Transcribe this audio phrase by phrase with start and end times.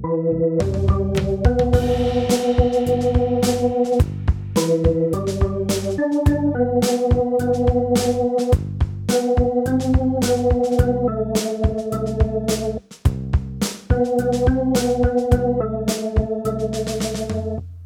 [0.00, 0.10] Ihr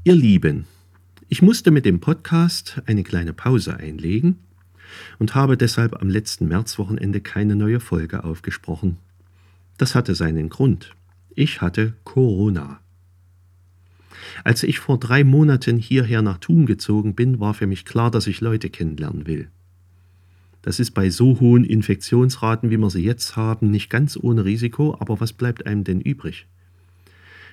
[0.04, 0.66] Lieben,
[1.30, 4.36] ich musste mit dem Podcast eine kleine Pause einlegen
[5.18, 8.98] und habe deshalb am letzten Märzwochenende keine neue Folge aufgesprochen.
[9.78, 10.94] Das hatte seinen Grund.
[11.34, 12.80] Ich hatte Corona.
[14.44, 18.26] Als ich vor drei Monaten hierher nach Thun gezogen bin, war für mich klar, dass
[18.26, 19.48] ich Leute kennenlernen will.
[20.60, 24.96] Das ist bei so hohen Infektionsraten, wie wir sie jetzt haben, nicht ganz ohne Risiko,
[24.98, 26.46] aber was bleibt einem denn übrig?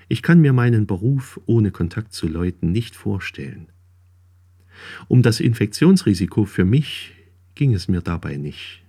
[0.09, 3.67] Ich kann mir meinen Beruf ohne Kontakt zu Leuten nicht vorstellen.
[5.07, 7.13] Um das Infektionsrisiko für mich
[7.55, 8.83] ging es mir dabei nicht.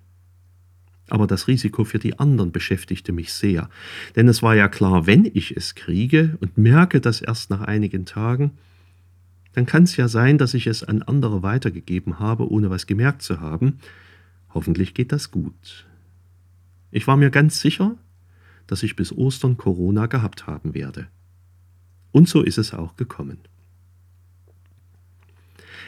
[1.11, 3.69] Aber das Risiko für die anderen beschäftigte mich sehr,
[4.17, 8.07] denn es war ja klar, wenn ich es kriege und merke das erst nach einigen
[8.07, 8.53] Tagen,
[9.53, 13.23] dann kann es ja sein, dass ich es an andere weitergegeben habe, ohne was gemerkt
[13.23, 13.79] zu haben.
[14.55, 15.87] Hoffentlich geht das gut.
[16.93, 17.97] Ich war mir ganz sicher,
[18.67, 21.09] dass ich bis Ostern Corona gehabt haben werde.
[22.13, 23.39] Und so ist es auch gekommen.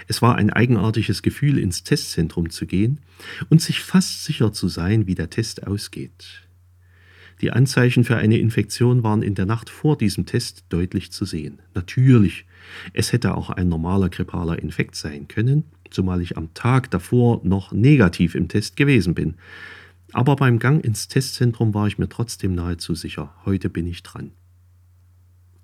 [0.08, 3.00] Es war ein eigenartiges Gefühl, ins Testzentrum zu gehen
[3.48, 6.42] und sich fast sicher zu sein, wie der Test ausgeht.
[7.40, 11.60] Die Anzeichen für eine Infektion waren in der Nacht vor diesem Test deutlich zu sehen.
[11.74, 12.46] Natürlich,
[12.92, 17.72] es hätte auch ein normaler grippaler Infekt sein können, zumal ich am Tag davor noch
[17.72, 19.34] negativ im Test gewesen bin.
[20.12, 24.30] Aber beim Gang ins Testzentrum war ich mir trotzdem nahezu sicher, heute bin ich dran.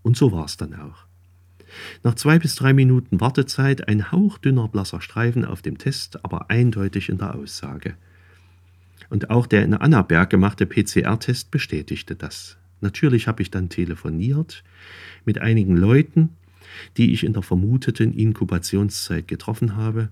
[0.02, 1.07] Und so war es dann auch.
[2.02, 7.08] Nach zwei bis drei Minuten Wartezeit ein hauchdünner blasser Streifen auf dem Test, aber eindeutig
[7.08, 7.94] in der Aussage.
[9.10, 12.58] Und auch der in Annaberg gemachte PCR-Test bestätigte das.
[12.80, 14.62] Natürlich habe ich dann telefoniert
[15.24, 16.30] mit einigen Leuten,
[16.96, 20.10] die ich in der vermuteten Inkubationszeit getroffen habe.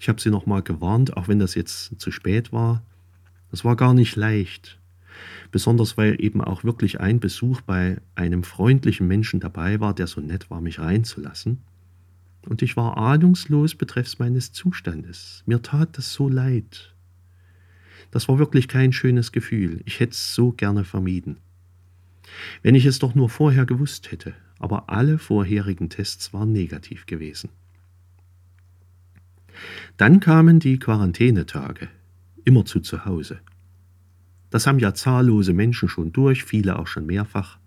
[0.00, 2.82] Ich habe sie nochmal gewarnt, auch wenn das jetzt zu spät war.
[3.52, 4.78] Es war gar nicht leicht.
[5.50, 10.20] Besonders weil eben auch wirklich ein Besuch bei einem freundlichen Menschen dabei war, der so
[10.20, 11.58] nett war, mich reinzulassen.
[12.48, 15.42] Und ich war ahnungslos betreffs meines Zustandes.
[15.46, 16.94] Mir tat das so leid.
[18.10, 19.80] Das war wirklich kein schönes Gefühl.
[19.86, 21.38] Ich hätte es so gerne vermieden.
[22.62, 27.50] Wenn ich es doch nur vorher gewusst hätte, aber alle vorherigen Tests waren negativ gewesen.
[29.96, 31.88] Dann kamen die Quarantänetage,
[32.44, 33.40] immerzu zu Hause.
[34.54, 37.58] Das haben ja zahllose Menschen schon durch, viele auch schon mehrfach.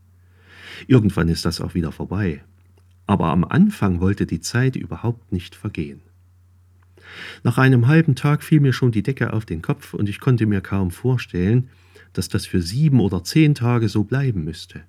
[0.88, 2.46] Irgendwann ist das auch wieder vorbei.
[3.06, 6.00] Aber am Anfang wollte die Zeit überhaupt nicht vergehen.
[7.44, 10.46] Nach einem halben Tag fiel mir schon die Decke auf den Kopf und ich konnte
[10.46, 11.68] mir kaum vorstellen,
[12.14, 14.84] dass das für sieben oder zehn Tage so bleiben müsste.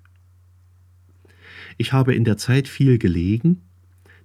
[1.77, 3.59] Ich habe in der Zeit viel gelegen,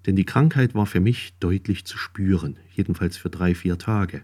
[0.07, 4.23] denn die Krankheit war für mich deutlich zu spüren, jedenfalls für drei, vier Tage.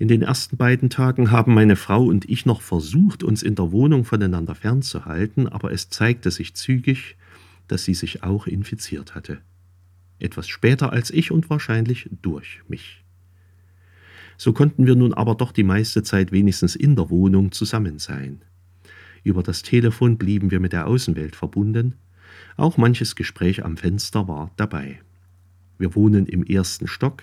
[0.00, 3.70] In den ersten beiden Tagen haben meine Frau und ich noch versucht, uns in der
[3.70, 7.16] Wohnung voneinander fernzuhalten, aber es zeigte sich zügig,
[7.68, 9.42] dass sie sich auch infiziert hatte.
[10.18, 13.04] Etwas später als ich und wahrscheinlich durch mich.
[14.38, 18.40] So konnten wir nun aber doch die meiste Zeit wenigstens in der Wohnung zusammen sein.
[19.22, 21.96] Über das Telefon blieben wir mit der Außenwelt verbunden,
[22.56, 24.98] auch manches Gespräch am Fenster war dabei.
[25.76, 27.22] Wir wohnen im ersten Stock,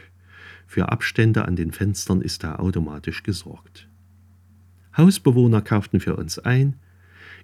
[0.67, 3.87] für Abstände an den Fenstern ist da automatisch gesorgt.
[4.95, 6.75] Hausbewohner kauften für uns ein.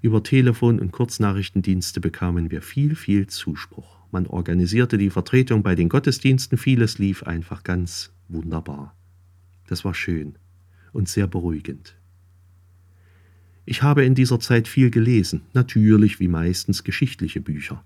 [0.02, 3.98] Über Telefon- und Kurznachrichtendienste bekamen wir viel, viel Zuspruch.
[4.12, 8.96] Man organisierte die Vertretung bei den Gottesdiensten, vieles lief einfach ganz wunderbar.
[9.68, 10.36] Das war schön
[10.92, 11.96] und sehr beruhigend.
[13.66, 17.84] Ich habe in dieser Zeit viel gelesen, natürlich wie meistens geschichtliche Bücher.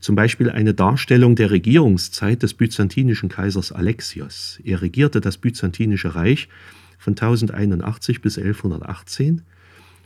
[0.00, 4.60] Zum Beispiel eine Darstellung der Regierungszeit des byzantinischen Kaisers Alexios.
[4.64, 6.48] Er regierte das byzantinische Reich
[6.98, 9.42] von 1081 bis 1118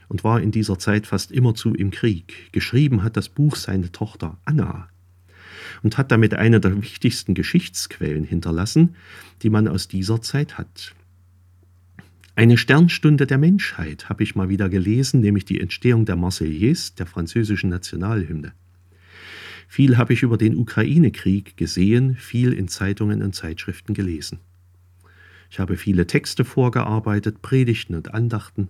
[0.08, 2.52] und war in dieser Zeit fast immerzu im Krieg.
[2.52, 4.88] Geschrieben hat das Buch seine Tochter Anna
[5.82, 8.96] und hat damit eine der wichtigsten Geschichtsquellen hinterlassen,
[9.42, 10.94] die man aus dieser Zeit hat.
[12.34, 17.06] Eine Sternstunde der Menschheit habe ich mal wieder gelesen, nämlich die Entstehung der Marseillaise, der
[17.06, 18.52] französischen Nationalhymne.
[19.72, 24.40] Viel habe ich über den Ukraine-Krieg gesehen, viel in Zeitungen und Zeitschriften gelesen.
[25.48, 28.66] Ich habe viele Texte vorgearbeitet, Predigten und Andachten.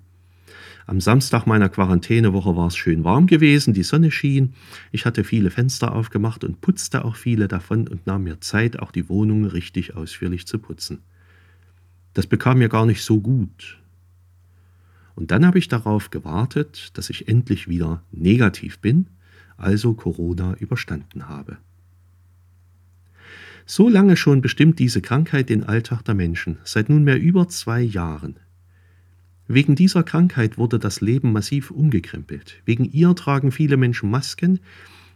[0.87, 4.53] Am Samstag meiner Quarantänewoche war es schön warm gewesen, die Sonne schien,
[4.93, 8.93] ich hatte viele Fenster aufgemacht und putzte auch viele davon und nahm mir Zeit, auch
[8.93, 10.99] die Wohnung richtig ausführlich zu putzen.
[12.13, 13.81] Das bekam mir gar nicht so gut.
[15.15, 19.07] Und dann habe ich darauf gewartet, dass ich endlich wieder negativ bin,
[19.61, 21.59] also Corona überstanden habe.
[23.67, 28.37] So lange schon bestimmt diese Krankheit den Alltag der Menschen, seit nunmehr über zwei Jahren.
[29.47, 32.63] Wegen dieser Krankheit wurde das Leben massiv umgekrempelt.
[32.65, 34.61] Wegen ihr tragen viele Menschen Masken,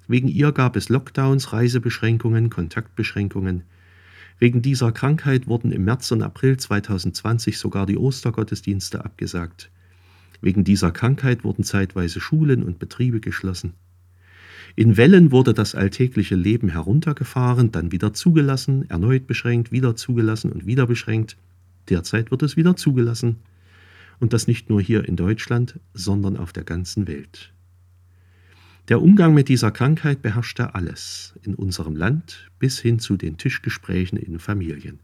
[0.07, 3.63] wegen ihr gab es Lockdowns, Reisebeschränkungen, Kontaktbeschränkungen.
[4.39, 9.71] Wegen dieser Krankheit wurden im März und April 2020 sogar die Ostergottesdienste abgesagt.
[10.41, 13.75] Wegen dieser Krankheit wurden zeitweise Schulen und Betriebe geschlossen.
[14.77, 20.67] In Wellen wurde das alltägliche Leben heruntergefahren, dann wieder zugelassen, erneut beschränkt, wieder zugelassen und
[20.67, 21.37] wieder beschränkt.
[21.89, 23.37] Derzeit wird es wieder zugelassen.
[24.19, 27.53] Und das nicht nur hier in Deutschland, sondern auf der ganzen Welt.
[28.89, 34.19] Der Umgang mit dieser Krankheit beherrschte alles, in unserem Land bis hin zu den Tischgesprächen
[34.19, 34.99] in Familien.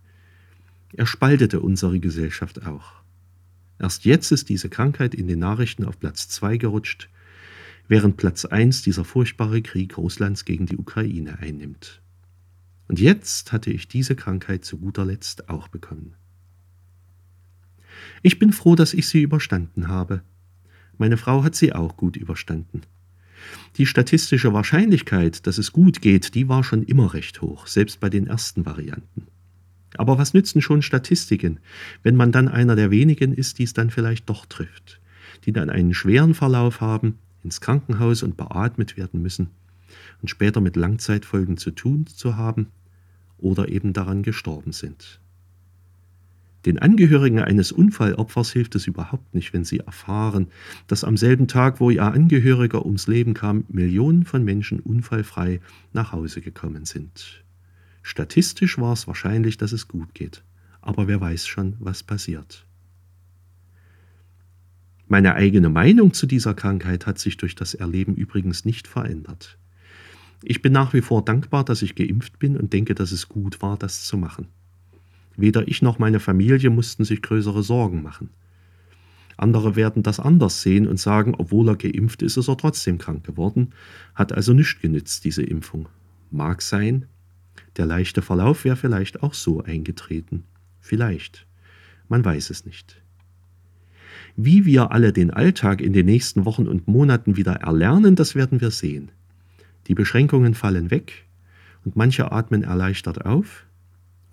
[0.92, 3.00] Er spaltete unsere Gesellschaft auch.
[3.78, 7.08] Erst jetzt ist diese Krankheit in den Nachrichten auf Platz 2 gerutscht,
[7.90, 12.00] während Platz 1 dieser furchtbare Krieg Russlands gegen die Ukraine einnimmt.
[12.86, 16.14] Und jetzt hatte ich diese Krankheit zu guter Letzt auch bekommen.
[18.22, 20.22] Ich bin froh, dass ich sie überstanden habe.
[20.98, 22.82] Meine Frau hat sie auch gut überstanden.
[23.76, 28.08] Die statistische Wahrscheinlichkeit, dass es gut geht, die war schon immer recht hoch, selbst bei
[28.08, 29.26] den ersten Varianten.
[29.96, 31.58] Aber was nützen schon Statistiken,
[32.04, 35.00] wenn man dann einer der wenigen ist, die es dann vielleicht doch trifft,
[35.44, 39.48] die dann einen schweren Verlauf haben ins Krankenhaus und beatmet werden müssen
[40.22, 42.68] und später mit Langzeitfolgen zu tun zu haben
[43.38, 45.20] oder eben daran gestorben sind.
[46.66, 50.48] Den Angehörigen eines Unfallopfers hilft es überhaupt nicht, wenn sie erfahren,
[50.88, 55.60] dass am selben Tag, wo ihr Angehöriger ums Leben kam, Millionen von Menschen unfallfrei
[55.94, 57.42] nach Hause gekommen sind.
[58.02, 60.42] Statistisch war es wahrscheinlich, dass es gut geht,
[60.82, 62.66] aber wer weiß schon, was passiert.
[65.10, 69.58] Meine eigene Meinung zu dieser Krankheit hat sich durch das Erleben übrigens nicht verändert.
[70.44, 73.60] Ich bin nach wie vor dankbar, dass ich geimpft bin und denke, dass es gut
[73.60, 74.46] war, das zu machen.
[75.36, 78.30] Weder ich noch meine Familie mussten sich größere Sorgen machen.
[79.36, 83.24] Andere werden das anders sehen und sagen, obwohl er geimpft ist, ist er trotzdem krank
[83.24, 83.72] geworden,
[84.14, 85.88] hat also nichts genützt, diese Impfung.
[86.30, 87.06] Mag sein,
[87.78, 90.44] der leichte Verlauf wäre vielleicht auch so eingetreten.
[90.78, 91.48] Vielleicht.
[92.08, 93.02] Man weiß es nicht.
[94.42, 98.62] Wie wir alle den Alltag in den nächsten Wochen und Monaten wieder erlernen, das werden
[98.62, 99.10] wir sehen.
[99.86, 101.26] Die Beschränkungen fallen weg
[101.84, 103.66] und manche atmen erleichtert auf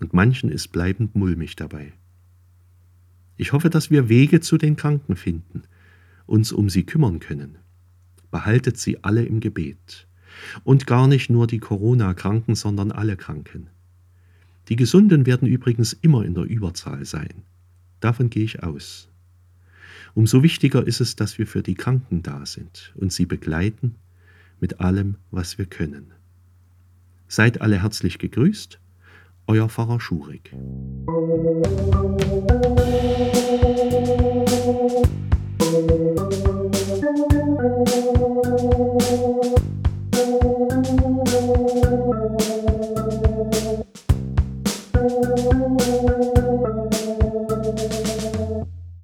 [0.00, 1.92] und manchen ist bleibend mulmig dabei.
[3.36, 5.64] Ich hoffe, dass wir Wege zu den Kranken finden,
[6.24, 7.58] uns um sie kümmern können.
[8.30, 10.06] Behaltet sie alle im Gebet.
[10.64, 13.66] Und gar nicht nur die Corona-Kranken, sondern alle Kranken.
[14.70, 17.42] Die Gesunden werden übrigens immer in der Überzahl sein.
[18.00, 19.07] Davon gehe ich aus.
[20.14, 23.94] Umso wichtiger ist es, dass wir für die Kranken da sind und sie begleiten
[24.60, 26.12] mit allem, was wir können.
[27.28, 28.80] Seid alle herzlich gegrüßt,
[29.46, 30.52] euer Pfarrer Schurig.